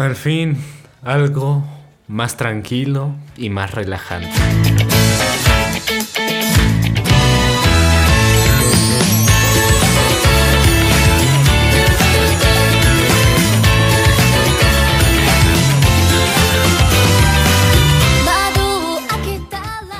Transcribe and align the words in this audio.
Al 0.00 0.16
fin, 0.16 0.56
algo 1.02 1.62
más 2.08 2.38
tranquilo 2.38 3.12
y 3.36 3.50
más 3.50 3.72
relajante. 3.72 4.30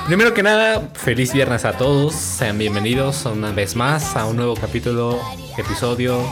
Primero 0.07 0.33
que 0.33 0.41
nada, 0.41 0.89
feliz 0.95 1.31
viernes 1.31 1.63
a 1.63 1.73
todos. 1.73 2.15
Sean 2.15 2.57
bienvenidos 2.57 3.27
una 3.27 3.51
vez 3.51 3.75
más 3.75 4.15
a 4.15 4.25
un 4.25 4.37
nuevo 4.37 4.55
capítulo, 4.55 5.19
episodio, 5.59 6.23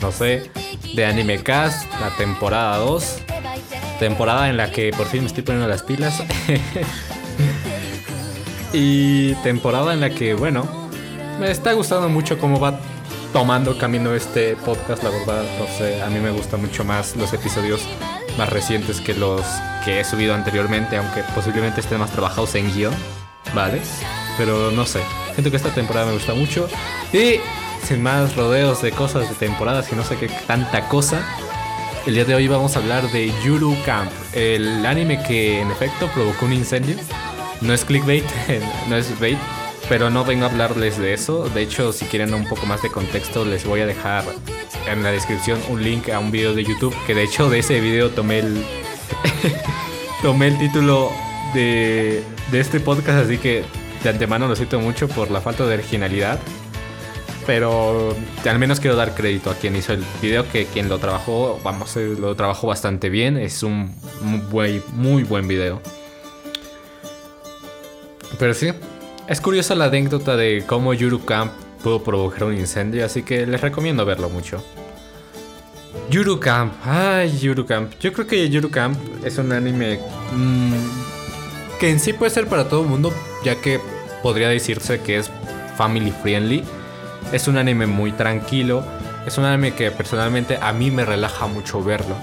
no 0.00 0.12
sé, 0.12 0.50
de 0.94 1.06
Anime 1.06 1.42
Cast, 1.42 1.86
la 2.00 2.10
temporada 2.16 2.76
2. 2.78 3.18
Temporada 3.98 4.48
en 4.48 4.56
la 4.56 4.70
que 4.70 4.92
por 4.96 5.06
fin 5.06 5.22
me 5.22 5.26
estoy 5.26 5.42
poniendo 5.42 5.68
las 5.68 5.82
pilas. 5.82 6.22
y 8.72 9.34
temporada 9.36 9.92
en 9.92 10.00
la 10.00 10.10
que, 10.10 10.34
bueno, 10.34 10.68
me 11.40 11.50
está 11.50 11.72
gustando 11.72 12.08
mucho 12.08 12.38
cómo 12.38 12.60
va 12.60 12.78
tomando 13.32 13.76
camino 13.76 14.14
este 14.14 14.56
podcast, 14.56 15.02
la 15.02 15.10
verdad. 15.10 15.42
No 15.58 15.66
sé, 15.66 16.02
a 16.02 16.08
mí 16.08 16.20
me 16.20 16.30
gustan 16.30 16.60
mucho 16.60 16.84
más 16.84 17.16
los 17.16 17.32
episodios 17.32 17.82
más 18.36 18.50
recientes 18.50 19.00
que 19.00 19.14
los 19.14 19.42
que 19.84 20.00
he 20.00 20.04
subido 20.04 20.34
anteriormente, 20.34 20.96
aunque 20.96 21.22
posiblemente 21.34 21.80
estén 21.80 21.98
más 21.98 22.12
trabajados 22.12 22.54
en 22.54 22.72
guion. 22.72 22.94
¿vale? 23.54 23.80
Pero 24.36 24.70
no 24.70 24.86
sé, 24.86 25.00
siento 25.34 25.50
que 25.50 25.56
esta 25.56 25.70
temporada 25.70 26.06
me 26.06 26.12
gusta 26.12 26.34
mucho. 26.34 26.68
Y 27.12 27.40
sin 27.84 28.02
más 28.02 28.36
rodeos 28.36 28.82
de 28.82 28.90
cosas 28.92 29.28
de 29.28 29.34
temporadas 29.34 29.92
y 29.92 29.96
no 29.96 30.04
sé 30.04 30.16
qué 30.16 30.28
tanta 30.46 30.88
cosa, 30.88 31.22
el 32.06 32.14
día 32.14 32.24
de 32.24 32.34
hoy 32.34 32.48
vamos 32.48 32.74
a 32.74 32.78
hablar 32.78 33.10
de 33.10 33.30
Yuru 33.44 33.76
Camp, 33.84 34.10
el 34.32 34.86
anime 34.86 35.22
que 35.22 35.60
en 35.60 35.70
efecto 35.70 36.08
provocó 36.14 36.46
un 36.46 36.54
incendio. 36.54 36.96
No 37.60 37.74
es 37.74 37.84
clickbait, 37.84 38.24
no 38.88 38.96
es 38.96 39.20
bait, 39.20 39.36
pero 39.90 40.08
no 40.08 40.24
vengo 40.24 40.46
a 40.46 40.48
hablarles 40.48 40.96
de 40.96 41.12
eso. 41.12 41.50
De 41.50 41.60
hecho, 41.60 41.92
si 41.92 42.06
quieren 42.06 42.32
un 42.32 42.48
poco 42.48 42.64
más 42.64 42.80
de 42.80 42.90
contexto, 42.90 43.44
les 43.44 43.66
voy 43.66 43.80
a 43.80 43.86
dejar 43.86 44.24
en 44.90 45.02
la 45.02 45.10
descripción 45.10 45.60
un 45.68 45.82
link 45.82 46.08
a 46.08 46.18
un 46.18 46.30
video 46.30 46.54
de 46.54 46.64
YouTube. 46.64 46.96
Que 47.06 47.14
de 47.14 47.24
hecho 47.24 47.50
de 47.50 47.58
ese 47.58 47.78
video 47.80 48.08
tomé 48.10 48.38
el. 48.38 48.64
tomé 50.22 50.48
el 50.48 50.58
título 50.58 51.12
de, 51.52 52.22
de 52.50 52.60
este 52.60 52.80
podcast, 52.80 53.26
así 53.26 53.36
que 53.36 53.64
de 54.02 54.08
antemano 54.08 54.48
lo 54.48 54.56
siento 54.56 54.80
mucho 54.80 55.08
por 55.08 55.30
la 55.30 55.42
falta 55.42 55.66
de 55.66 55.74
originalidad. 55.74 56.38
Pero 57.48 58.14
al 58.44 58.58
menos 58.58 58.78
quiero 58.78 58.94
dar 58.94 59.14
crédito 59.14 59.48
a 59.48 59.54
quien 59.54 59.74
hizo 59.74 59.94
el 59.94 60.04
video, 60.20 60.46
que 60.52 60.66
quien 60.66 60.90
lo 60.90 60.98
trabajó, 60.98 61.58
vamos, 61.64 61.96
eh, 61.96 62.14
lo 62.20 62.34
trabajó 62.34 62.66
bastante 62.66 63.08
bien. 63.08 63.38
Es 63.38 63.62
un 63.62 63.94
muy, 64.20 64.82
muy 64.92 65.22
buen 65.22 65.48
video. 65.48 65.80
Pero 68.38 68.52
sí, 68.52 68.68
es 69.26 69.40
curiosa 69.40 69.74
la 69.74 69.86
anécdota 69.86 70.36
de 70.36 70.62
cómo 70.66 70.92
Yuru 70.92 71.24
Camp 71.24 71.50
pudo 71.82 72.04
provocar 72.04 72.44
un 72.44 72.54
incendio, 72.54 73.06
así 73.06 73.22
que 73.22 73.46
les 73.46 73.62
recomiendo 73.62 74.04
verlo 74.04 74.28
mucho. 74.28 74.62
Yuru 76.10 76.38
Camp, 76.38 76.74
ay, 76.84 77.38
Yuru 77.38 77.64
Camp. 77.64 77.94
Yo 77.98 78.12
creo 78.12 78.26
que 78.26 78.50
Yuru 78.50 78.70
Camp 78.70 78.98
es 79.24 79.38
un 79.38 79.52
anime 79.52 80.00
mmm, 80.34 80.74
que 81.80 81.88
en 81.88 81.98
sí 81.98 82.12
puede 82.12 82.28
ser 82.28 82.46
para 82.46 82.68
todo 82.68 82.82
el 82.82 82.88
mundo, 82.88 83.10
ya 83.42 83.54
que 83.54 83.80
podría 84.22 84.50
decirse 84.50 85.00
que 85.00 85.16
es 85.16 85.30
family 85.78 86.12
friendly. 86.22 86.62
Es 87.32 87.48
un 87.48 87.58
anime 87.58 87.86
muy 87.86 88.12
tranquilo, 88.12 88.82
es 89.26 89.38
un 89.38 89.44
anime 89.44 89.74
que 89.74 89.90
personalmente 89.90 90.58
a 90.60 90.72
mí 90.72 90.90
me 90.90 91.04
relaja 91.04 91.46
mucho 91.46 91.82
verlo. 91.82 92.16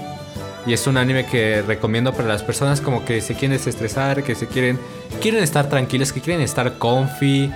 Y 0.66 0.72
es 0.72 0.86
un 0.88 0.96
anime 0.96 1.26
que 1.26 1.62
recomiendo 1.62 2.12
para 2.12 2.26
las 2.26 2.42
personas 2.42 2.80
como 2.80 3.04
que 3.04 3.20
se 3.20 3.34
quieren 3.34 3.56
desestresar, 3.56 4.24
que 4.24 4.34
se 4.34 4.48
quieren, 4.48 4.78
quieren 5.20 5.42
estar 5.42 5.68
tranquilos, 5.68 6.12
que 6.12 6.20
quieren 6.20 6.42
estar 6.42 6.78
comfy, 6.78 7.52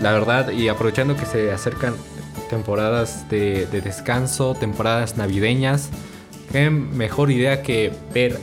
la 0.00 0.12
verdad, 0.12 0.50
y 0.50 0.68
aprovechando 0.68 1.16
que 1.16 1.26
se 1.26 1.52
acercan 1.52 1.94
temporadas 2.48 3.28
de, 3.28 3.66
de 3.66 3.80
descanso, 3.82 4.54
temporadas 4.54 5.18
navideñas, 5.18 5.90
qué 6.50 6.70
mejor 6.70 7.30
idea 7.30 7.62
que 7.62 7.92
ver 8.14 8.38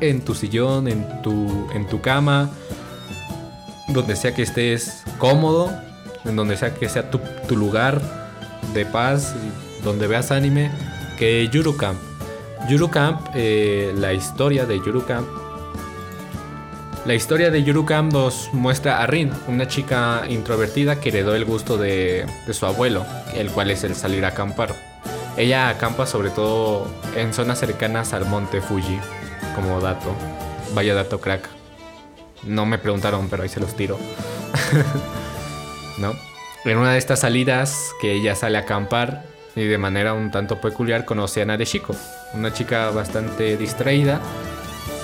en 0.00 0.20
tu 0.22 0.34
sillón, 0.34 0.88
en 0.88 1.22
tu, 1.22 1.68
en 1.74 1.86
tu 1.86 2.00
cama, 2.00 2.50
donde 3.88 4.16
sea 4.16 4.34
que 4.34 4.42
estés 4.42 5.02
cómodo, 5.18 5.70
en 6.28 6.36
donde 6.36 6.56
sea 6.56 6.74
que 6.74 6.88
sea 6.88 7.10
tu, 7.10 7.20
tu 7.48 7.56
lugar 7.56 8.00
de 8.74 8.86
paz, 8.86 9.34
donde 9.82 10.06
veas 10.06 10.30
anime, 10.30 10.70
que 11.18 11.48
Yuru 11.48 11.76
Camp. 11.76 11.98
Yuru 12.68 12.90
Camp, 12.90 13.20
eh, 13.34 13.92
la 13.96 14.12
historia 14.12 14.66
de 14.66 14.78
Yuru 14.78 15.04
Camp. 15.04 15.26
La 17.06 17.14
historia 17.14 17.50
de 17.50 17.62
Yuru 17.62 17.86
Camp 17.86 18.12
nos 18.12 18.50
muestra 18.52 19.02
a 19.02 19.06
Rin, 19.06 19.30
una 19.46 19.66
chica 19.66 20.24
introvertida 20.28 21.00
que 21.00 21.08
heredó 21.08 21.34
el 21.34 21.44
gusto 21.44 21.78
de, 21.78 22.26
de 22.46 22.54
su 22.54 22.66
abuelo, 22.66 23.06
el 23.34 23.50
cual 23.50 23.70
es 23.70 23.84
el 23.84 23.94
salir 23.94 24.24
a 24.24 24.28
acampar. 24.28 24.74
Ella 25.36 25.68
acampa 25.68 26.04
sobre 26.04 26.30
todo 26.30 26.88
en 27.14 27.32
zonas 27.32 27.60
cercanas 27.60 28.12
al 28.12 28.26
monte 28.26 28.60
Fuji 28.60 28.98
como 29.54 29.80
dato. 29.80 30.12
Vaya 30.74 30.94
dato 30.94 31.20
crack. 31.20 31.48
No 32.42 32.66
me 32.66 32.78
preguntaron, 32.78 33.28
pero 33.28 33.44
ahí 33.44 33.48
se 33.48 33.60
los 33.60 33.74
tiro. 33.74 33.98
¿No? 35.98 36.14
En 36.64 36.78
una 36.78 36.92
de 36.92 36.98
estas 36.98 37.20
salidas 37.20 37.92
que 38.00 38.12
ella 38.12 38.34
sale 38.34 38.58
a 38.58 38.62
acampar 38.62 39.24
y 39.56 39.64
de 39.64 39.78
manera 39.78 40.12
un 40.12 40.30
tanto 40.30 40.60
peculiar 40.60 41.04
conoce 41.04 41.42
a 41.42 41.44
Nadeshiko, 41.44 41.94
una 42.34 42.52
chica 42.52 42.90
bastante 42.90 43.56
distraída, 43.56 44.20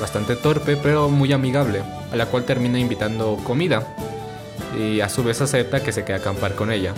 bastante 0.01 0.37
torpe, 0.37 0.77
pero 0.77 1.09
muy 1.09 1.33
amigable, 1.33 1.83
a 2.13 2.17
la 2.17 2.27
cual 2.27 2.45
termina 2.45 2.79
invitando 2.79 3.39
comida 3.45 3.83
y 4.79 5.01
a 5.01 5.09
su 5.09 5.25
vez 5.25 5.41
acepta 5.41 5.83
que 5.83 5.93
se 5.93 6.05
quede 6.05 6.17
a 6.17 6.21
acampar 6.21 6.55
con 6.55 6.71
ella. 6.71 6.93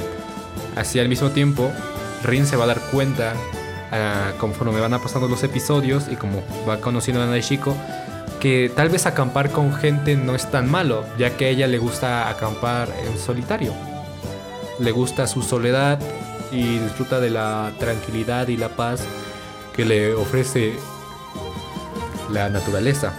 Así 0.75 0.99
al 0.99 1.09
mismo 1.09 1.31
tiempo, 1.31 1.71
Rin 2.25 2.47
se 2.47 2.56
va 2.56 2.65
a 2.65 2.69
dar 2.69 2.81
cuenta 2.91 3.35
uh, 3.93 4.37
conforme 4.39 4.81
van 4.81 5.01
pasando 5.01 5.29
los 5.29 5.43
episodios 5.43 6.09
y 6.11 6.17
como 6.17 6.43
va 6.69 6.81
conociendo 6.81 7.23
a 7.23 7.27
Nadeshiko, 7.27 7.77
que 8.41 8.71
tal 8.75 8.89
vez 8.89 9.07
acampar 9.07 9.51
con 9.51 9.73
gente 9.75 10.17
no 10.17 10.35
es 10.35 10.51
tan 10.51 10.71
malo, 10.71 11.05
ya 11.19 11.37
que 11.37 11.47
a 11.47 11.49
ella 11.49 11.67
le 11.67 11.79
gusta 11.79 12.29
acampar 12.29 12.89
en 13.05 13.19
solitario. 13.19 13.73
Le 14.79 14.91
gusta 14.91 15.27
su 15.27 15.43
soledad 15.43 15.99
y 16.53 16.79
disfruta 16.79 17.21
de 17.21 17.31
la 17.31 17.73
tranquilidad 17.79 18.49
y 18.49 18.57
la 18.57 18.69
paz 18.69 19.03
que 19.75 19.85
le 19.85 20.15
ofrece 20.15 20.75
la 22.31 22.49
naturaleza. 22.49 23.13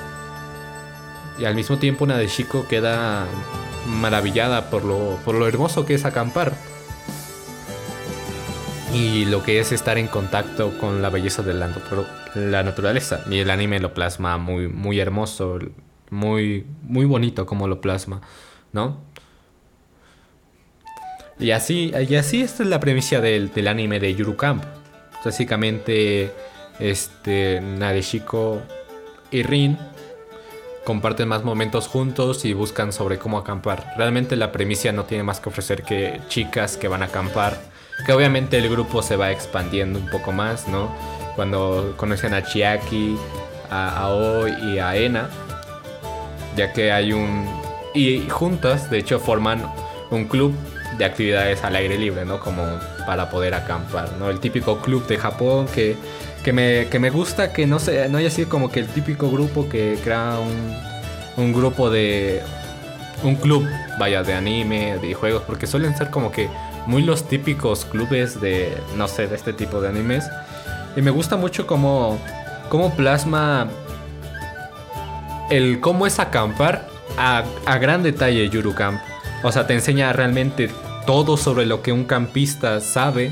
Y 1.40 1.46
al 1.46 1.56
mismo 1.56 1.78
tiempo 1.78 2.06
Nadeshiko 2.06 2.68
queda 2.68 3.26
maravillada 3.88 4.70
por 4.70 4.84
lo, 4.84 5.18
por 5.24 5.36
lo 5.36 5.48
hermoso 5.48 5.86
que 5.86 5.94
es 5.94 6.06
acampar 6.06 6.54
y 8.94 9.26
lo 9.26 9.44
que 9.44 9.60
es 9.60 9.72
estar 9.72 9.98
en 9.98 10.08
contacto 10.08 10.78
con 10.80 11.02
la 11.02 11.10
belleza 11.10 11.44
de 11.44 11.54
la, 11.54 11.70
la 12.36 12.64
naturaleza. 12.64 13.22
Y 13.30 13.40
el 13.40 13.50
anime 13.50 13.80
lo 13.80 13.94
plasma 13.94 14.38
muy, 14.38 14.68
muy 14.68 15.00
hermoso, 15.00 15.60
muy, 16.10 16.66
muy 16.84 17.06
bonito 17.06 17.46
como 17.46 17.68
lo 17.68 17.82
plasma, 17.82 18.22
¿no? 18.72 19.02
Y 21.40 21.52
así, 21.52 21.92
y 22.10 22.16
así 22.16 22.42
esta 22.42 22.64
es 22.64 22.70
la 22.70 22.80
premisa 22.80 23.22
del, 23.22 23.54
del 23.54 23.68
anime 23.68 24.00
de 24.00 24.16
Yuru 24.16 24.36
Camp. 24.36 24.64
Básicamente, 25.24 26.32
este, 26.80 27.62
Nadeshiko 27.62 28.62
y 29.30 29.44
Rin 29.44 29.78
comparten 30.84 31.28
más 31.28 31.44
momentos 31.44 31.88
juntos 31.88 32.46
y 32.46 32.54
buscan 32.54 32.94
sobre 32.94 33.20
cómo 33.20 33.38
acampar. 33.38 33.94
Realmente 33.98 34.36
la 34.38 34.52
premisa 34.52 34.92
no 34.94 35.04
tiene 35.04 35.24
más 35.24 35.40
que 35.42 35.50
ofrecer 35.50 35.84
que 35.84 36.22
chicas 36.30 36.78
que 36.78 36.88
van 36.88 37.04
a 37.04 37.06
acampar 37.08 37.60
que 38.06 38.14
obviamente 38.14 38.58
el 38.58 38.70
grupo 38.70 39.02
se 39.02 39.16
va 39.16 39.32
expandiendo 39.32 40.00
un 40.00 40.10
poco 40.10 40.32
más, 40.32 40.68
¿no? 40.68 40.92
Cuando 41.36 41.94
conocen 41.98 42.34
a 42.34 42.44
Chiaki, 42.44 43.18
a 43.70 44.02
Aoi 44.06 44.54
y 44.64 44.80
a 44.80 44.96
Ena, 44.96 45.30
ya 46.56 46.74
que 46.74 46.92
hay 46.92 47.14
un... 47.14 47.48
Y 47.94 48.28
juntas, 48.30 48.90
de 48.90 49.00
hecho, 49.00 49.20
forman 49.20 49.64
un 50.12 50.26
club 50.26 50.54
de 50.98 51.06
actividades 51.06 51.64
al 51.64 51.76
aire 51.76 51.98
libre, 51.98 52.26
¿no? 52.26 52.40
Como 52.40 52.64
para 53.06 53.30
poder 53.30 53.54
acampar, 53.54 54.12
¿no? 54.20 54.30
El 54.30 54.40
típico 54.40 54.80
club 54.80 55.06
de 55.08 55.18
Japón 55.18 55.68
que, 55.74 55.96
que, 56.44 56.54
me, 56.54 56.88
que 56.90 57.00
me 57.00 57.10
gusta 57.10 57.54
que 57.54 57.68
no, 57.68 57.80
sea, 57.80 58.08
no 58.08 58.18
haya 58.18 58.30
sido 58.30 58.50
como 58.50 58.72
que 58.72 58.80
el 58.80 58.88
típico 58.88 59.30
grupo 59.30 59.68
que 59.70 59.98
crea 60.04 60.40
un, 60.40 61.44
un 61.44 61.54
grupo 61.54 61.90
de... 61.90 62.42
Un 63.24 63.36
club, 63.36 63.68
vaya, 63.98 64.22
de 64.22 64.36
anime, 64.36 65.00
de 65.00 65.14
juegos, 65.16 65.42
porque 65.48 65.66
suelen 65.66 65.98
ser 65.98 66.12
como 66.12 66.32
que 66.32 66.50
muy 66.88 67.04
los 67.04 67.28
típicos 67.28 67.86
clubes 67.86 68.42
de, 68.42 68.76
no 68.96 69.08
sé, 69.08 69.28
de 69.28 69.36
este 69.36 69.54
tipo 69.54 69.82
de 69.82 69.90
animes. 69.90 70.26
Y 70.96 71.02
me 71.02 71.12
gusta 71.12 71.36
mucho 71.36 71.68
cómo, 71.68 72.18
cómo 72.70 72.96
plasma 72.96 73.68
el 75.52 75.80
cómo 75.80 76.08
es 76.08 76.20
acampar 76.20 76.88
a, 77.18 77.44
a 77.66 77.78
gran 77.78 78.04
detalle 78.04 78.50
Yuru 78.50 78.74
Camp. 78.74 79.00
O 79.44 79.52
sea, 79.52 79.68
te 79.68 79.74
enseña 79.74 80.12
realmente 80.14 80.70
todo 81.06 81.38
sobre 81.38 81.66
lo 81.66 81.82
que 81.82 81.92
un 81.92 82.06
campista 82.06 82.80
sabe. 82.80 83.32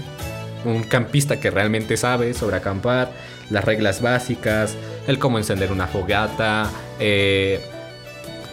Un 0.65 0.83
campista 0.83 1.39
que 1.39 1.49
realmente 1.49 1.95
sabe 1.95 2.33
sobre 2.33 2.57
acampar, 2.57 3.11
las 3.49 3.63
reglas 3.63 4.01
básicas, 4.01 4.75
el 5.07 5.19
cómo 5.19 5.37
encender 5.37 5.71
una 5.71 5.87
fogata, 5.87 6.71
eh, 6.99 7.61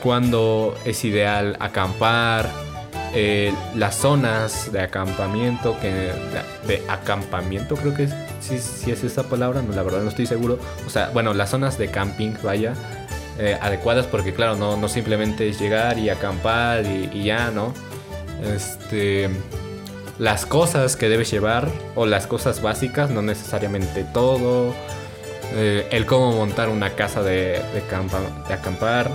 cuándo 0.02 0.75
es 0.84 1.04
ideal 1.04 1.56
acampar, 1.58 2.50
eh, 3.14 3.53
las 3.75 3.97
zonas 3.97 4.73
de 4.73 4.81
acampamiento, 4.81 5.79
que 5.81 6.12
de, 6.67 6.82
acampamiento 6.88 7.76
creo 7.76 7.94
que 7.94 8.09
sí, 8.41 8.59
sí, 8.59 8.91
es 8.91 9.05
esa 9.05 9.25
palabra, 9.25 9.61
no, 9.61 9.75
la 9.75 9.82
verdad 9.82 10.00
no 10.00 10.09
estoy 10.09 10.26
seguro. 10.26 10.59
O 10.87 10.91
sea, 10.91 11.11
bueno, 11.11 11.35
las 11.35 11.50
zonas 11.50 11.76
de 11.76 11.91
camping, 11.91 12.32
vaya, 12.43 12.75
eh, 13.38 13.59
adecuadas 13.61 14.06
porque 14.06 14.32
claro, 14.32 14.56
no, 14.56 14.76
no 14.76 14.88
simplemente 14.88 15.49
es 15.49 15.61
llegar 15.61 15.99
y 15.99 16.09
acampar 16.09 16.85
y, 16.87 17.25
ya, 17.25 17.50
¿no? 17.50 17.75
Este, 18.55 19.29
las 20.19 20.47
cosas 20.47 20.97
que 20.97 21.09
debes 21.09 21.31
llevar 21.31 21.69
o 21.94 22.06
las 22.06 22.26
cosas 22.26 22.62
básicas, 22.62 23.11
no 23.11 23.20
necesariamente 23.20 24.05
todo. 24.05 24.75
Eh, 25.55 25.87
el 25.91 26.06
cómo 26.06 26.32
montar 26.32 26.70
una 26.70 26.91
casa 26.94 27.23
de, 27.23 27.61
de, 27.75 28.55
acampar. 28.55 29.11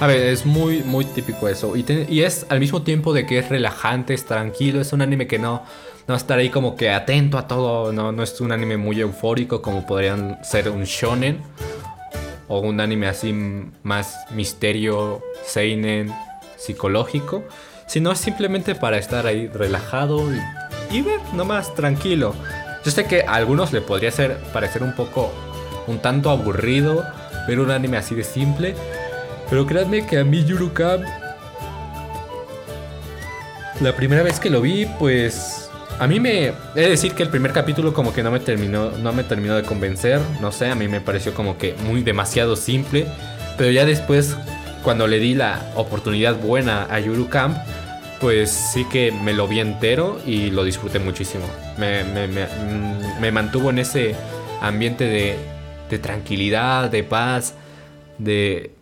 A 0.00 0.06
ver, 0.06 0.26
es 0.26 0.44
muy, 0.44 0.82
muy 0.82 1.04
típico 1.04 1.48
eso. 1.48 1.76
Y, 1.76 1.84
y, 2.08 2.22
es 2.22 2.46
al 2.48 2.60
mismo 2.60 2.82
tiempo 2.82 3.12
de 3.12 3.26
que 3.26 3.38
es 3.38 3.48
relajante, 3.48 4.14
es 4.14 4.24
tranquilo. 4.24 4.80
Es 4.80 4.92
un 4.92 5.02
anime 5.02 5.26
que 5.26 5.38
no, 5.38 5.62
no 6.08 6.14
estar 6.14 6.38
ahí 6.38 6.50
como 6.50 6.74
que 6.76 6.90
atento 6.90 7.38
a 7.38 7.46
todo. 7.46 7.92
No, 7.92 8.10
no 8.12 8.22
es 8.22 8.40
un 8.40 8.52
anime 8.52 8.76
muy 8.76 9.00
eufórico 9.00 9.62
como 9.62 9.86
podrían 9.86 10.38
ser 10.44 10.68
un 10.68 10.84
shonen. 10.84 11.40
O 12.48 12.58
un 12.58 12.80
anime 12.80 13.06
así 13.06 13.32
más 13.82 14.16
misterio, 14.30 15.22
seinen, 15.44 16.12
psicológico. 16.56 17.44
Sino 17.86 18.12
es 18.12 18.18
simplemente 18.18 18.74
para 18.74 18.98
estar 18.98 19.26
ahí 19.26 19.46
relajado 19.46 20.22
y, 20.32 20.96
y 20.96 21.02
ver 21.02 21.20
nomás 21.34 21.74
tranquilo. 21.74 22.34
Yo 22.84 22.90
sé 22.90 23.04
que 23.04 23.22
a 23.22 23.34
algunos 23.34 23.72
le 23.72 23.80
podría 23.80 24.10
ser, 24.10 24.38
parecer 24.52 24.82
un 24.82 24.94
poco, 24.94 25.32
un 25.86 25.98
tanto 26.00 26.30
aburrido 26.30 27.04
ver 27.46 27.60
un 27.60 27.70
anime 27.70 27.96
así 27.96 28.14
de 28.14 28.24
simple. 28.24 28.74
Pero 29.50 29.66
créanme 29.66 30.06
que 30.06 30.18
a 30.18 30.24
mí 30.24 30.44
Yuruka, 30.44 30.98
la 33.80 33.94
primera 33.94 34.22
vez 34.22 34.40
que 34.40 34.50
lo 34.50 34.60
vi, 34.60 34.86
pues 34.98 35.64
a 35.98 36.06
mí 36.06 36.18
me 36.18 36.48
he 36.48 36.52
de 36.74 36.90
decir 36.90 37.12
que 37.14 37.22
el 37.22 37.28
primer 37.28 37.52
capítulo 37.52 37.92
como 37.92 38.12
que 38.12 38.22
no 38.22 38.30
me 38.30 38.40
terminó, 38.40 38.90
no 38.90 39.12
me 39.12 39.22
terminó 39.22 39.54
de 39.54 39.62
convencer. 39.62 40.20
No 40.40 40.50
sé, 40.50 40.70
a 40.70 40.74
mí 40.74 40.88
me 40.88 41.00
pareció 41.00 41.34
como 41.34 41.56
que 41.56 41.74
muy 41.86 42.02
demasiado 42.02 42.56
simple. 42.56 43.06
Pero 43.56 43.70
ya 43.70 43.84
después, 43.84 44.36
cuando 44.82 45.06
le 45.06 45.18
di 45.18 45.34
la 45.34 45.70
oportunidad 45.76 46.36
buena 46.36 46.86
a 46.90 46.98
Yuru 46.98 47.28
Camp, 47.28 47.56
pues 48.20 48.50
sí 48.50 48.84
que 48.90 49.12
me 49.12 49.32
lo 49.32 49.46
vi 49.46 49.60
entero 49.60 50.20
y 50.26 50.50
lo 50.50 50.64
disfruté 50.64 50.98
muchísimo. 50.98 51.44
Me, 51.78 52.02
mm, 52.02 53.32
mantuvo 53.32 53.70
en 53.70 53.78
ese 53.78 54.14
ambiente 54.60 55.04
de, 55.04 55.98
tranquilidad, 55.98 56.90
de 56.90 57.04
paz, 57.04 57.54
de, 58.18 58.72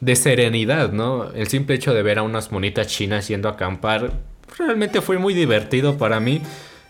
de 0.00 0.16
serenidad, 0.16 0.92
¿no? 0.92 1.30
El 1.32 1.48
simple 1.48 1.76
hecho 1.76 1.94
de 1.94 2.02
ver 2.02 2.18
a 2.18 2.22
unas 2.22 2.52
monitas 2.52 2.86
chinas 2.86 3.28
yendo 3.28 3.48
a 3.48 3.52
acampar 3.52 4.12
realmente 4.58 5.00
fue 5.00 5.18
muy 5.18 5.34
divertido 5.34 5.98
para 5.98 6.20
mí. 6.20 6.42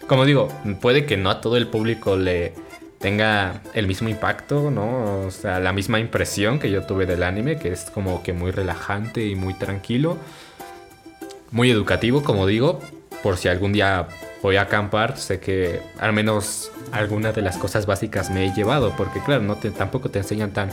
Como 0.07 0.25
digo, 0.25 0.49
puede 0.81 1.07
que 1.07 1.17
no 1.17 1.31
a 1.31 1.41
todo 1.41 1.57
el 1.57 1.67
público 1.67 2.17
le 2.17 2.55
tenga 2.99 3.63
el 3.75 3.87
mismo 3.87 4.09
impacto, 4.09 4.71
¿no? 4.71 5.27
O 5.27 5.31
sea, 5.31 5.61
la 5.61 5.73
misma 5.73 6.01
impresión 6.01 6.59
que 6.59 6.71
yo 6.71 6.83
tuve 6.83 7.07
del 7.07 7.23
anime, 7.23 7.57
que 7.57 7.73
es 7.73 7.91
como 7.91 8.23
que 8.23 8.33
muy 8.33 8.51
relajante 8.51 9.27
y 9.27 9.35
muy 9.35 9.55
tranquilo 9.55 10.19
muy 11.51 11.71
educativo, 11.71 12.23
como 12.23 12.47
digo, 12.47 12.81
por 13.23 13.37
si 13.37 13.49
algún 13.49 13.73
día 13.73 14.09
voy 14.43 14.57
a 14.57 14.63
acampar, 14.63 15.19
sé 15.19 15.41
que 15.41 15.81
al 15.99 16.13
menos 16.13 16.71
algunas 16.93 17.35
de 17.35 17.43
las 17.43 17.59
cosas 17.59 17.87
básicas 17.87 18.31
me 18.31 18.47
he 18.47 18.55
llevado, 18.55 18.95
porque 18.97 19.21
claro, 19.21 19.43
no 19.43 19.57
tampoco 19.57 20.11
te 20.11 20.19
enseñan 20.19 20.53
tan 20.53 20.71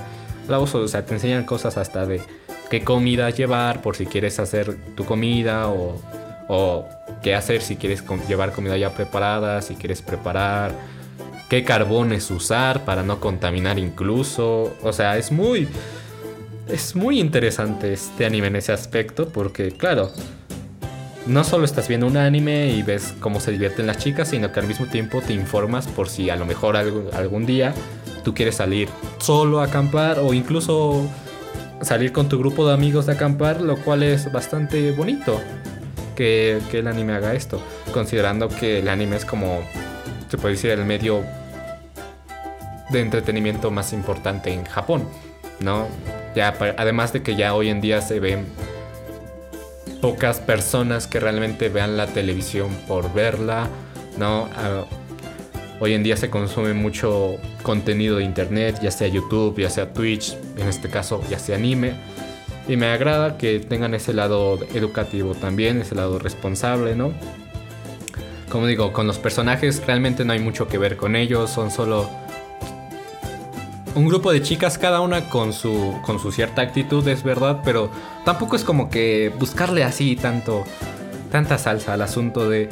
o 0.50 0.88
sea, 0.88 1.06
te 1.06 1.14
enseñan 1.14 1.46
cosas 1.46 1.78
hasta 1.78 2.06
de 2.06 2.22
qué 2.70 2.84
comida 2.84 3.30
llevar 3.30 3.82
por 3.82 3.96
si 3.96 4.06
quieres 4.06 4.40
hacer 4.40 4.76
tu 4.96 5.06
comida 5.06 5.68
o, 5.68 6.02
o 6.48 6.86
qué 7.22 7.36
hacer 7.36 7.62
si 7.62 7.76
quieres 7.76 8.04
llevar 8.28 8.52
comida 8.52 8.78
ya 8.78 8.94
preparada, 8.94 9.62
si 9.62 9.76
quieres 9.76 10.02
preparar, 10.02 10.72
qué 11.50 11.64
carbones 11.64 12.30
usar 12.32 12.86
para 12.86 13.04
no 13.04 13.20
contaminar 13.20 13.80
incluso, 13.80 14.76
o 14.82 14.94
sea, 14.94 15.18
es 15.18 15.32
muy 15.32 15.68
es 16.70 16.96
muy 16.96 17.20
interesante 17.20 17.94
este 17.94 18.26
anime 18.26 18.48
en 18.48 18.58
ese 18.58 18.74
aspecto 18.74 19.30
porque 19.30 19.72
claro, 19.72 20.12
no 21.26 21.44
solo 21.44 21.66
estás 21.66 21.88
viendo 21.88 22.08
un 22.08 22.18
anime 22.18 22.72
y 22.72 22.84
ves 22.84 23.14
cómo 23.20 23.40
se 23.40 23.52
divierten 23.52 23.88
las 23.88 23.98
chicas, 23.98 24.30
sino 24.30 24.52
que 24.52 24.60
al 24.60 24.68
mismo 24.68 24.86
tiempo 24.86 25.22
te 25.22 25.34
informas 25.34 25.88
por 25.88 26.10
si 26.10 26.30
a 26.30 26.36
lo 26.36 26.46
mejor 26.46 26.78
algún, 26.78 27.46
día 27.46 27.74
tú 28.28 28.34
quieres 28.34 28.56
salir 28.56 28.90
solo 29.20 29.62
a 29.62 29.68
acampar 29.68 30.20
o 30.20 30.34
incluso 30.34 31.08
salir 31.82 32.12
con 32.12 32.28
tu 32.28 32.38
grupo 32.38 32.68
de 32.68 32.74
amigos 32.74 33.06
de 33.06 33.14
acampar, 33.14 33.62
lo 33.62 33.78
cual 33.78 34.04
es 34.04 34.30
bastante 34.34 34.92
bonito 34.92 35.40
que, 36.14 36.60
que, 36.70 36.80
el 36.80 36.88
anime 36.88 37.14
haga 37.14 37.36
esto, 37.36 37.62
considerando 37.94 38.50
que 38.50 38.80
el 38.80 38.90
anime 38.90 39.16
es 39.16 39.24
como, 39.24 39.62
se 40.28 40.38
puede 40.38 40.56
decir, 40.56 40.72
el 40.72 40.84
medio 40.84 41.24
de 42.90 43.00
entretenimiento 43.00 43.72
más 43.72 43.94
importante 43.94 44.52
en 44.52 44.66
Japón, 44.66 45.08
¿no? 45.62 45.88
Ya, 46.36 46.54
además 46.78 47.14
de 47.14 47.24
que 47.24 47.38
ya 47.38 47.54
hoy 47.54 47.70
en 47.70 47.80
día 47.80 48.02
se 48.02 48.20
ven 48.20 48.46
pocas 50.02 50.42
personas 50.42 51.08
que 51.08 51.22
realmente 51.22 51.70
vean 51.70 51.96
la 51.96 52.08
televisión 52.08 52.76
por 52.90 53.14
verla, 53.14 53.70
¿no? 54.18 54.50
Ah, 54.58 54.84
hoy 55.80 55.94
en 55.94 56.04
día 56.04 56.18
se 56.18 56.30
consume 56.30 56.74
mucho 56.74 57.38
contenido 57.64 58.18
de 58.18 58.24
internet, 58.24 58.80
ya 58.82 58.92
sea 58.92 59.08
YouTube, 59.08 59.60
ya 59.60 59.70
sea 59.70 59.94
Twitch, 59.94 60.36
en 60.58 60.68
este 60.68 60.90
caso 60.90 61.22
ya 61.30 61.40
sea 61.40 61.56
anime. 61.58 61.94
Y 62.68 62.76
me 62.76 62.88
agrada 62.88 63.38
que 63.38 63.60
tengan 63.60 63.94
ese 63.94 64.14
lado 64.14 64.60
educativo 64.74 65.34
también, 65.36 65.80
ese 65.80 65.96
lado 65.96 66.20
responsable, 66.20 66.96
¿no? 66.96 67.14
Como 68.50 68.68
digo, 68.68 68.92
con 68.94 69.08
los 69.08 69.18
personajes 69.18 69.86
realmente 69.86 70.26
no 70.26 70.34
hay 70.34 70.40
mucho 70.40 70.68
que 70.68 70.78
ver 70.78 70.98
con 70.98 71.16
ellos, 71.16 71.50
son 71.50 71.72
solo 71.72 72.10
un 73.96 74.08
grupo 74.08 74.32
de 74.32 74.42
chicas, 74.42 74.78
cada 74.78 75.02
una 75.02 75.30
con 75.30 75.54
su, 75.54 75.96
con 76.06 76.20
su 76.20 76.32
cierta 76.32 76.62
actitud, 76.62 77.08
es 77.08 77.24
verdad, 77.24 77.62
pero 77.64 77.90
tampoco 78.26 78.56
es 78.56 78.64
como 78.64 78.90
que 78.90 79.34
buscarle 79.40 79.84
así 79.84 80.16
tanto, 80.16 80.64
tanta 81.32 81.58
salsa 81.58 81.94
al 81.94 82.02
asunto 82.02 82.50
de, 82.50 82.70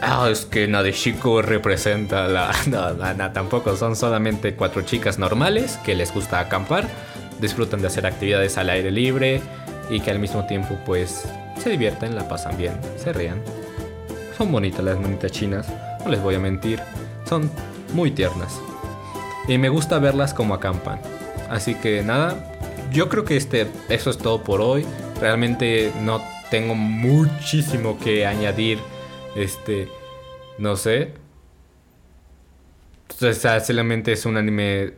ah, 0.00 0.28
es 0.30 0.44
que 0.44 0.66
Nadeshiko 0.68 1.42
representa 1.42 2.28
la... 2.28 2.54
No, 2.66 2.92
no, 2.92 3.32
tampoco, 3.32 3.76
son 3.76 3.96
solamente 3.96 4.54
cuatro 4.54 4.82
chicas 4.82 5.18
normales 5.18 5.78
que 5.84 5.94
les 5.94 6.12
gusta 6.12 6.40
acampar, 6.40 6.88
disfrutan 7.40 7.80
de 7.80 7.88
hacer 7.88 8.06
actividades 8.06 8.58
al 8.58 8.70
aire 8.70 8.90
libre 8.90 9.40
y 9.90 10.00
que 10.00 10.10
al 10.10 10.18
mismo 10.18 10.46
tiempo 10.46 10.78
pues 10.86 11.24
se 11.62 11.70
divierten, 11.70 12.14
la 12.14 12.28
pasan 12.28 12.56
bien, 12.56 12.74
se 12.96 13.12
rían. 13.12 13.42
Son 14.36 14.50
bonitas 14.50 14.84
las 14.84 14.98
monitas 14.98 15.30
chinas, 15.30 15.66
no 16.04 16.10
les 16.10 16.20
voy 16.20 16.34
a 16.34 16.38
mentir, 16.38 16.80
son 17.28 17.50
muy 17.92 18.10
tiernas 18.10 18.60
y 19.48 19.58
me 19.58 19.68
gusta 19.68 19.98
verlas 19.98 20.34
como 20.34 20.54
acampan. 20.54 21.00
Así 21.48 21.74
que 21.74 22.02
nada, 22.02 22.36
yo 22.92 23.08
creo 23.08 23.24
que 23.24 23.36
este, 23.36 23.66
eso 23.88 24.10
es 24.10 24.18
todo 24.18 24.42
por 24.42 24.60
hoy. 24.60 24.86
Realmente 25.20 25.92
no 26.00 26.22
tengo 26.50 26.74
muchísimo 26.74 27.98
que 27.98 28.26
añadir. 28.26 28.78
Este, 29.36 29.88
no 30.58 30.76
sé. 30.76 31.14
O 33.20 33.32
sea, 33.32 33.60
solamente 33.60 34.12
es 34.12 34.26
un 34.26 34.36
anime 34.36 34.94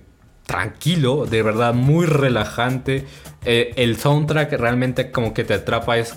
tranquilo, 0.46 1.26
de 1.26 1.42
verdad 1.42 1.74
muy 1.74 2.06
relajante. 2.06 3.06
Eh, 3.44 3.72
el 3.76 3.98
soundtrack 3.98 4.52
realmente 4.52 5.10
como 5.10 5.34
que 5.34 5.44
te 5.44 5.54
atrapa. 5.54 5.98
Es 5.98 6.16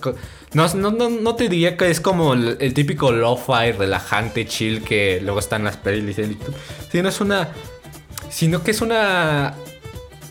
no, 0.54 0.68
no, 0.74 0.92
no, 0.92 1.36
te 1.36 1.50
diría 1.50 1.76
que 1.76 1.90
es 1.90 2.00
como 2.00 2.34
el, 2.34 2.74
típico 2.74 3.12
lo-fi 3.12 3.72
relajante, 3.72 4.46
chill 4.46 4.84
que 4.84 5.20
luego 5.22 5.40
están 5.40 5.64
las 5.64 5.78
playlists 5.78 6.24
en 6.24 6.32
YouTube. 6.32 6.56
Sino 6.90 7.10
es 7.10 7.20
una 7.20 7.50
sino 8.30 8.64
que 8.64 8.72
es 8.72 8.82
una, 8.82 9.56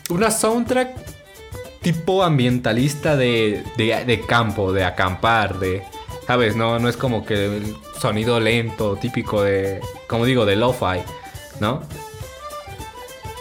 una 0.09 0.31
soundtrack 0.31 0.95
tipo 1.81 2.23
ambientalista 2.23 3.15
de, 3.15 3.63
de, 3.77 4.21
campo, 4.27 4.73
de 4.73 4.83
acampar, 4.83 5.59
de... 5.59 5.83
¿Sabes? 6.27 6.57
No, 6.57 6.77
no 6.77 6.89
es 6.89 6.97
como 6.97 7.25
que 7.25 7.45
el 7.45 7.77
sonido 7.99 8.41
lento, 8.41 8.97
típico 8.97 9.41
de, 9.41 9.79
como 10.07 10.25
digo, 10.25 10.45
de 10.45 10.57
lo-fi, 10.57 10.99
¿no? 11.61 11.81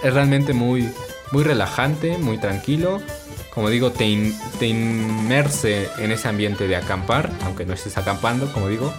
Es 0.04 0.14
realmente 0.14 0.52
muy, 0.52 0.88
muy 1.32 1.42
relajante, 1.42 2.16
muy 2.16 2.38
tranquilo. 2.38 3.00
Como 3.52 3.70
digo, 3.70 3.90
te, 3.90 4.32
te 4.60 4.66
inmerse 4.66 5.88
en 5.98 6.12
ese 6.12 6.28
ambiente 6.28 6.68
de 6.68 6.76
acampar, 6.76 7.32
aunque 7.44 7.66
no 7.66 7.74
estés 7.74 7.98
acampando, 7.98 8.52
como 8.52 8.68
digo. 8.68 8.92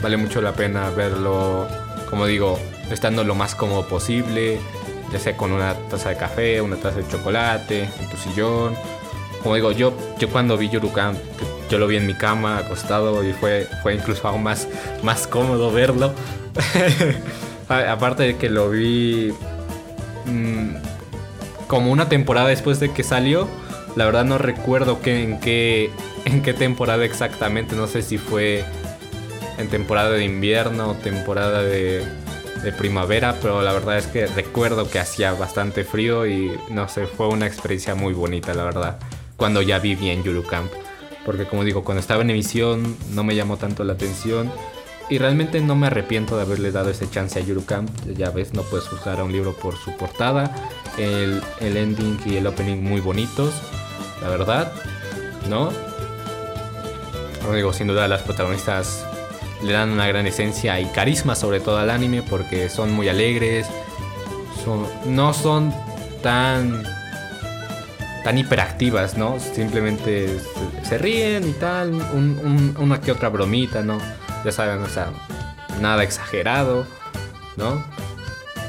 Vale 0.00 0.16
mucho 0.16 0.40
la 0.40 0.52
pena 0.52 0.90
verlo, 0.90 1.66
como 2.08 2.26
digo, 2.26 2.56
estando 2.88 3.24
lo 3.24 3.34
más 3.34 3.56
cómodo 3.56 3.88
posible, 3.88 4.60
ya 5.12 5.18
sea 5.18 5.36
con 5.36 5.50
una 5.50 5.74
taza 5.74 6.10
de 6.10 6.16
café, 6.16 6.60
una 6.60 6.76
taza 6.76 6.98
de 6.98 7.08
chocolate, 7.08 7.82
en 7.82 8.08
tu 8.10 8.16
sillón. 8.16 8.76
Como 9.42 9.56
digo, 9.56 9.72
yo, 9.72 9.92
yo 10.20 10.28
cuando 10.28 10.56
vi 10.56 10.68
Yurukan, 10.68 11.18
yo 11.68 11.78
lo 11.78 11.86
vi 11.86 11.96
en 11.96 12.06
mi 12.06 12.14
cama, 12.14 12.58
acostado, 12.58 13.24
y 13.24 13.32
fue, 13.32 13.66
fue 13.82 13.94
incluso 13.94 14.26
aún 14.28 14.42
más, 14.42 14.68
más 15.02 15.26
cómodo 15.26 15.70
verlo. 15.70 16.12
Aparte 17.68 18.22
de 18.22 18.36
que 18.36 18.48
lo 18.48 18.70
vi 18.70 19.32
mm, 20.26 20.76
como 21.66 21.92
una 21.92 22.08
temporada 22.08 22.48
después 22.48 22.80
de 22.80 22.92
que 22.92 23.02
salió. 23.02 23.48
La 23.96 24.06
verdad 24.06 24.24
no 24.24 24.38
recuerdo 24.38 25.00
que, 25.00 25.22
en, 25.22 25.40
qué, 25.40 25.90
en 26.24 26.42
qué 26.42 26.54
temporada 26.54 27.04
exactamente. 27.04 27.76
No 27.76 27.86
sé 27.86 28.02
si 28.02 28.18
fue 28.18 28.64
en 29.58 29.68
temporada 29.68 30.10
de 30.10 30.24
invierno 30.24 30.90
o 30.90 30.94
temporada 30.94 31.62
de, 31.62 32.04
de 32.62 32.72
primavera, 32.72 33.36
pero 33.40 33.62
la 33.62 33.72
verdad 33.72 33.98
es 33.98 34.06
que 34.06 34.26
recuerdo 34.26 34.88
que 34.88 34.98
hacía 34.98 35.32
bastante 35.32 35.84
frío 35.84 36.26
y 36.26 36.52
no 36.70 36.88
sé, 36.88 37.06
fue 37.06 37.28
una 37.28 37.46
experiencia 37.46 37.94
muy 37.94 38.14
bonita, 38.14 38.54
la 38.54 38.64
verdad, 38.64 38.98
cuando 39.36 39.62
ya 39.62 39.78
viví 39.78 40.10
en 40.10 40.22
Yuru 40.22 40.44
Camp. 40.44 40.70
Porque 41.24 41.46
como 41.46 41.64
digo, 41.64 41.84
cuando 41.84 42.00
estaba 42.00 42.22
en 42.22 42.30
emisión 42.30 42.96
no 43.12 43.24
me 43.24 43.34
llamó 43.34 43.56
tanto 43.56 43.84
la 43.84 43.94
atención 43.94 44.50
y 45.10 45.18
realmente 45.18 45.60
no 45.60 45.74
me 45.74 45.86
arrepiento 45.86 46.36
de 46.36 46.42
haberle 46.42 46.70
dado 46.70 46.90
ese 46.90 47.08
chance 47.10 47.38
a 47.38 47.42
Yuru 47.42 47.64
Camp. 47.64 47.90
Ya 48.16 48.30
ves, 48.30 48.52
no 48.52 48.62
puedes 48.62 48.86
juzgar 48.86 49.20
a 49.20 49.24
un 49.24 49.32
libro 49.32 49.54
por 49.54 49.76
su 49.76 49.96
portada, 49.96 50.54
el, 50.98 51.42
el 51.60 51.76
ending 51.76 52.18
y 52.26 52.36
el 52.36 52.46
opening 52.46 52.82
muy 52.82 53.00
bonitos, 53.00 53.54
la 54.20 54.28
verdad, 54.28 54.72
¿no? 55.48 55.70
Como 57.40 57.54
digo, 57.54 57.72
sin 57.72 57.86
duda 57.86 58.08
las 58.08 58.22
protagonistas 58.22 59.06
le 59.62 59.72
dan 59.72 59.90
una 59.90 60.06
gran 60.06 60.26
esencia 60.26 60.78
y 60.80 60.86
carisma 60.86 61.34
sobre 61.34 61.60
todo 61.60 61.78
al 61.78 61.90
anime 61.90 62.22
porque 62.22 62.68
son 62.68 62.92
muy 62.92 63.08
alegres, 63.08 63.66
no 65.06 65.32
son 65.32 65.72
tan 66.22 66.84
tan 68.28 68.36
hiperactivas, 68.36 69.16
¿no? 69.16 69.40
Simplemente 69.40 70.38
se, 70.82 70.98
ríen 70.98 71.48
y 71.48 71.52
tal, 71.52 71.94
una 72.78 73.00
que 73.00 73.10
otra 73.10 73.30
bromita, 73.30 73.80
¿no? 73.80 73.98
Ya 74.44 74.52
saben, 74.52 74.82
o 74.82 74.86
sea, 74.86 75.08
nada 75.80 76.02
exagerado, 76.02 76.86
¿no? 77.56 77.82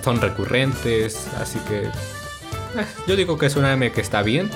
Son 0.01 0.22
recurrentes, 0.22 1.28
así 1.42 1.60
que 1.68 1.80
eh, 1.82 2.86
yo 3.06 3.18
digo 3.18 3.38
que 3.38 3.48
es 3.48 3.58
un 3.58 3.66
anime 3.66 3.92
que 3.92 4.00
está 4.00 4.22
bien. 4.22 4.50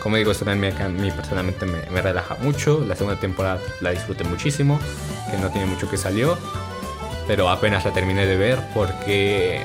Como 0.00 0.14
digo, 0.14 0.30
es 0.30 0.40
un 0.42 0.48
anime 0.50 0.72
que 0.72 0.84
a 0.84 0.88
mí 0.90 1.10
personalmente 1.10 1.66
me, 1.66 1.80
me 1.90 2.00
relaja 2.00 2.36
mucho. 2.36 2.84
La 2.86 2.94
segunda 2.94 3.18
temporada 3.18 3.58
la 3.80 3.90
disfruté 3.90 4.22
muchísimo 4.22 4.78
que 5.28 5.38
no 5.38 5.50
tiene 5.50 5.66
mucho 5.66 5.90
que 5.90 5.96
salió, 5.96 6.38
pero 7.26 7.48
apenas 7.48 7.84
la 7.84 7.92
terminé 7.92 8.26
de 8.26 8.36
ver 8.36 8.60
porque 8.74 9.64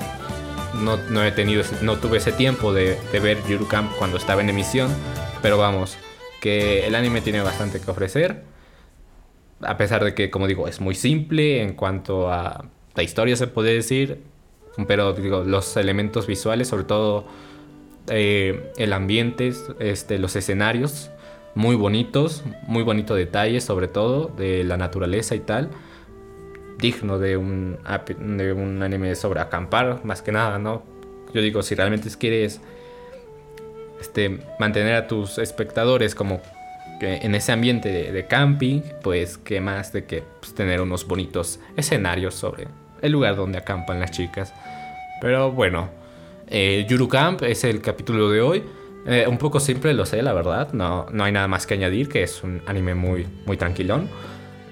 no, 0.74 1.24
he 1.24 1.32
tenido, 1.32 1.64
no 1.82 1.98
tuve 1.98 2.18
ese 2.18 2.32
tiempo 2.32 2.74
de, 2.74 2.98
ver 3.22 3.38
Yuru 3.48 3.68
Camp 3.68 3.92
cuando 3.98 4.18
estaba 4.18 4.42
en 4.42 4.50
emisión, 4.50 4.92
pero 5.42 5.58
vamos, 5.58 5.98
que 6.42 6.86
el 6.88 6.96
anime 6.96 7.22
tiene 7.22 7.42
bastante 7.42 7.80
que 7.80 7.92
ofrecer, 7.92 8.44
a 9.62 9.78
pesar 9.78 10.04
de 10.04 10.14
que, 10.14 10.30
como 10.30 10.48
digo, 10.48 10.68
es 10.68 10.82
muy 10.82 10.96
simple 10.96 11.62
en 11.62 11.74
cuanto 11.74 12.32
a 12.32 12.66
la 12.96 13.04
historia 13.04 13.36
se 13.36 13.48
puede 13.48 13.74
decir, 13.74 14.20
pero 14.88 15.16
los 15.46 15.78
elementos 15.78 16.28
visuales, 16.28 16.68
sobre 16.68 16.86
todo 16.86 17.26
eh, 18.10 18.72
el 18.78 18.94
ambiente, 18.94 19.54
este, 19.80 20.18
los 20.18 20.36
escenarios, 20.36 21.12
muy 21.56 21.76
bonitos, 21.76 22.44
muy 22.68 22.84
bonito 22.84 23.14
detalle 23.16 23.60
sobre 23.62 23.88
todo 23.88 24.32
de 24.38 24.64
la 24.64 24.78
naturaleza 24.78 25.36
y 25.36 25.40
tal. 25.40 25.70
Digno 26.82 27.20
de 27.20 27.38
un, 27.38 27.78
de 28.38 28.54
un 28.54 28.84
anime 28.84 29.16
sobre 29.16 29.40
acampar, 29.40 30.02
más 30.04 30.22
que 30.22 30.32
nada, 30.32 30.60
¿no? 30.60 30.84
Yo 31.34 31.42
digo, 31.42 31.64
si 31.64 31.76
realmente 31.76 32.10
quieres 32.20 32.60
este, 34.02 34.40
mantener 34.60 34.96
a 34.96 35.08
tus 35.08 35.38
espectadores 35.38 36.16
como 36.16 36.42
en 37.02 37.36
ese 37.36 37.52
ambiente 37.52 38.12
de, 38.12 38.26
camping, 38.26 38.82
pues 39.02 39.38
qué 39.38 39.60
más 39.60 39.92
de 39.92 40.06
que 40.06 40.24
pues, 40.40 40.54
tener 40.54 40.82
unos 40.82 41.08
bonitos 41.08 41.60
escenarios 41.76 42.36
sobre 42.36 42.68
el 43.02 43.12
lugar 43.12 43.36
donde 43.36 43.58
acampan 43.58 44.00
las 44.00 44.12
chicas. 44.12 44.54
Pero 45.20 45.52
bueno, 45.52 45.90
eh, 46.48 46.86
Yuru 46.88 47.08
Camp 47.08 47.42
es 47.44 47.64
el 47.64 47.82
capítulo 47.82 48.30
de 48.30 48.42
hoy. 48.42 48.64
Eh, 49.08 49.26
un 49.28 49.40
poco 49.40 49.60
simple, 49.60 49.94
lo 49.94 50.06
sé, 50.06 50.22
la 50.22 50.34
verdad. 50.34 50.74
No, 50.74 51.08
no 51.12 51.24
hay 51.24 51.32
nada 51.32 51.48
más 51.48 51.66
que 51.66 51.74
añadir, 51.74 52.08
que 52.08 52.24
es 52.24 52.44
un 52.44 52.62
anime 52.68 52.94
muy, 52.94 53.26
muy 53.46 53.58
tranquilón. 53.58 54.08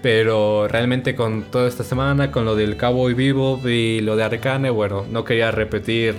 Pero 0.02 0.68
realmente 0.68 1.16
con 1.16 1.44
toda 1.44 1.68
esta 1.68 1.84
semana, 1.84 2.32
con 2.32 2.46
lo 2.46 2.56
del 2.56 2.78
Cowboy 2.78 3.14
Vivo 3.14 3.60
y 3.68 4.00
lo 4.00 4.16
de 4.16 4.24
Arcane, 4.24 4.70
bueno, 4.70 5.06
no 5.10 5.26
quería 5.26 5.52
repetir 5.52 6.16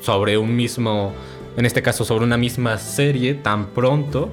sobre 0.00 0.36
un 0.36 0.54
mismo, 0.56 1.14
en 1.56 1.64
este 1.64 1.80
caso 1.80 2.04
sobre 2.04 2.24
una 2.24 2.36
misma 2.36 2.76
serie 2.78 3.34
tan 3.34 3.68
pronto, 3.68 4.30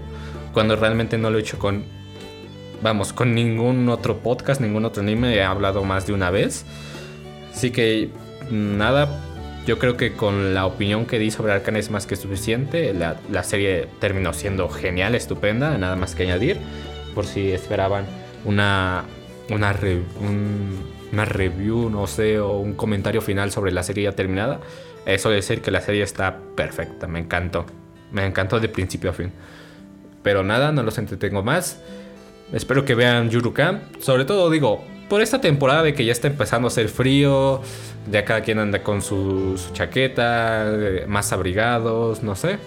cuando 0.54 0.76
realmente 0.76 1.18
no 1.18 1.30
lo 1.30 1.38
he 1.38 1.42
hecho 1.42 1.60
con, 1.60 1.84
vamos, 2.82 3.14
con 3.14 3.36
ningún 3.36 3.88
otro 3.90 4.18
podcast, 4.18 4.60
ningún 4.60 4.86
otro 4.86 5.04
anime, 5.04 5.36
he 5.36 5.44
hablado 5.44 5.84
más 5.84 6.08
de 6.08 6.14
una 6.14 6.32
vez. 6.32 6.66
Así 7.54 7.70
que 7.70 8.10
nada, 8.50 9.22
yo 9.68 9.78
creo 9.78 9.96
que 9.96 10.14
con 10.14 10.54
la 10.54 10.66
opinión 10.66 11.06
que 11.06 11.20
di 11.20 11.30
sobre 11.30 11.54
Arcane 11.54 11.80
es 11.80 11.92
más 11.92 12.08
que 12.08 12.16
suficiente. 12.16 12.94
La, 12.94 13.44
serie 13.44 13.88
terminó 14.00 14.34
siendo 14.34 14.70
genial, 14.70 15.14
estupenda, 15.14 15.78
nada 15.78 15.96
más 15.96 16.16
que 16.16 16.24
añadir. 16.24 16.58
Por 17.14 17.26
si 17.26 17.52
esperaban 17.52 18.06
una, 18.46 19.06
una, 19.50 19.76
una 21.12 21.26
review, 21.26 21.90
no 21.90 22.08
sé, 22.08 22.40
o 22.40 22.58
un 22.58 22.74
comentario 22.74 23.22
final 23.22 23.52
sobre 23.52 23.72
la 23.72 23.84
serie 23.84 24.06
ya 24.06 24.14
terminada. 24.14 24.60
Eso 25.06 25.30
de 25.30 25.38
decir 25.38 25.62
que 25.62 25.72
la 25.72 25.82
serie 25.82 26.04
está 26.04 26.38
perfecta, 26.56 27.08
me 27.08 27.20
encantó. 27.20 27.66
Me 28.12 28.26
encantó 28.26 28.60
de 28.60 28.70
principio 28.70 29.10
a 29.10 29.14
fin. 29.14 29.32
Pero 30.24 30.44
nada, 30.44 30.72
no 30.72 30.84
los 30.84 30.98
entretengo 30.98 31.44
más. 31.44 31.82
Espero 32.54 32.86
que 32.86 32.96
vean 32.96 33.30
Yuru 33.30 33.54
Camp. 33.54 33.82
Sobre 34.00 34.26
todo 34.26 34.50
digo, 34.50 34.84
por 35.10 35.22
esta 35.22 35.42
temporada 35.42 35.84
de 35.84 35.94
que 35.94 36.06
ya 36.06 36.12
está 36.12 36.28
empezando 36.28 36.68
a 36.68 36.70
hacer 36.70 36.88
frío, 36.90 37.62
ya 38.10 38.24
cada 38.26 38.42
quien 38.42 38.60
anda 38.60 38.84
con 38.84 39.02
su, 39.02 39.60
chaqueta, 39.74 40.72
más 41.08 41.34
abrigados, 41.34 42.24
no 42.24 42.36
sé. 42.36 42.60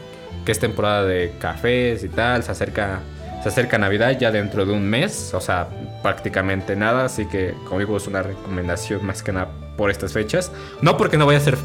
Que 0.45 0.52
es 0.52 0.59
temporada 0.59 1.04
de 1.04 1.33
cafés 1.38 2.02
y 2.04 2.09
tal, 2.09 2.43
se 2.43 2.52
acerca, 2.52 3.00
se 3.44 3.50
acerca 3.50 3.76
Navidad 3.76 4.18
ya 4.18 4.30
dentro 4.30 4.64
de 4.64 4.72
un 4.72 4.88
mes, 4.88 5.34
o 5.34 5.40
sea, 5.40 5.68
prácticamente 6.02 6.76
nada, 6.76 7.04
así 7.04 7.26
que 7.26 7.52
como 7.68 7.78
digo 7.78 7.94
es 7.98 8.06
una 8.06 8.22
recomendación 8.22 9.04
más 9.04 9.22
que 9.22 9.32
nada 9.32 9.50
por 9.76 9.90
estas 9.90 10.14
fechas. 10.14 10.50
No 10.80 10.96
porque 10.96 11.18
no 11.18 11.26
vaya 11.26 11.40
a 11.40 11.42
ser 11.42 11.58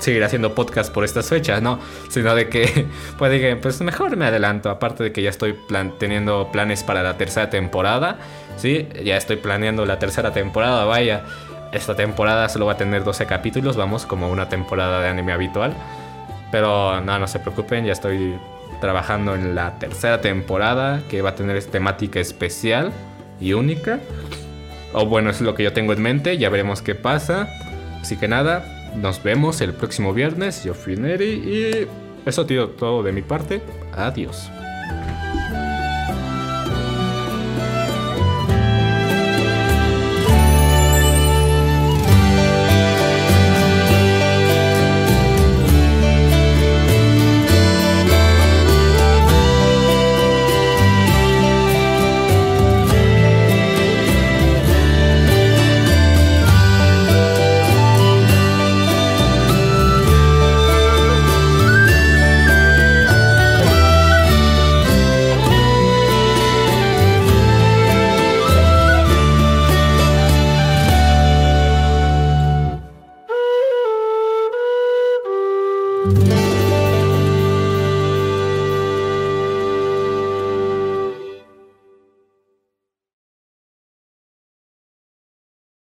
seguir 0.00 0.22
haciendo 0.22 0.54
podcast 0.54 0.92
por 0.92 1.02
estas 1.02 1.30
fechas, 1.30 1.62
no, 1.62 1.78
sino 2.10 2.34
de 2.34 2.50
que 2.50 2.88
pues 3.18 3.32
digan, 3.32 3.58
pues 3.62 3.80
mejor 3.80 4.18
me 4.18 4.26
adelanto, 4.26 4.68
aparte 4.68 5.02
de 5.02 5.12
que 5.12 5.22
ya 5.22 5.30
estoy 5.30 5.58
teniendo 5.98 6.52
planes 6.52 6.82
para 6.82 7.02
la 7.02 7.16
tercera 7.16 7.48
temporada, 7.48 8.18
sí, 8.58 8.86
ya 9.02 9.16
estoy 9.16 9.36
planeando 9.36 9.86
la 9.86 9.98
tercera 9.98 10.30
temporada, 10.34 10.84
vaya, 10.84 11.24
esta 11.72 11.96
temporada 11.96 12.50
solo 12.50 12.66
va 12.66 12.72
a 12.72 12.76
tener 12.76 13.02
12 13.02 13.24
capítulos, 13.24 13.78
vamos, 13.78 14.04
como 14.04 14.30
una 14.30 14.50
temporada 14.50 15.00
de 15.00 15.08
anime 15.08 15.32
habitual, 15.32 15.74
pero 16.52 17.00
no, 17.00 17.18
no 17.18 17.26
se 17.26 17.38
preocupen, 17.38 17.86
ya 17.86 17.94
estoy 17.94 18.38
trabajando 18.84 19.34
en 19.34 19.54
la 19.54 19.78
tercera 19.78 20.20
temporada 20.20 21.00
que 21.08 21.22
va 21.22 21.30
a 21.30 21.34
tener 21.34 21.64
temática 21.64 22.20
especial 22.20 22.92
y 23.40 23.54
única. 23.54 23.98
O 24.92 25.06
bueno, 25.06 25.30
es 25.30 25.40
lo 25.40 25.54
que 25.54 25.62
yo 25.62 25.72
tengo 25.72 25.94
en 25.94 26.02
mente, 26.02 26.36
ya 26.36 26.50
veremos 26.50 26.82
qué 26.82 26.94
pasa. 26.94 27.48
Así 28.02 28.18
que 28.18 28.28
nada, 28.28 28.92
nos 28.94 29.22
vemos 29.22 29.62
el 29.62 29.72
próximo 29.72 30.12
viernes. 30.12 30.64
Yo 30.64 30.74
fui 30.74 30.96
Neri 30.96 31.24
y 31.24 31.88
eso 32.28 32.42
ha 32.42 32.46
sido 32.46 32.68
todo 32.68 33.02
de 33.02 33.12
mi 33.12 33.22
parte. 33.22 33.62
Adiós. 33.96 34.50